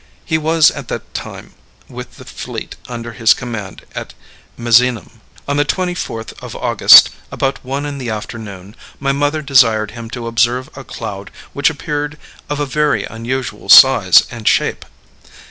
[0.25, 1.53] He was at that time
[1.87, 4.15] with the fleet under his command at
[4.57, 5.21] Misenum.
[5.47, 10.25] On the 24th of August, about one in the afternoon, my mother desired him to
[10.25, 12.17] observe a cloud which appeared
[12.49, 14.85] of a very unusual size and shape.